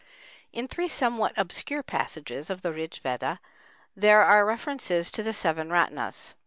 [0.51, 3.39] In three somewhat obscure passages of the Rig Veda
[3.95, 6.33] there are references to the seven ratnas.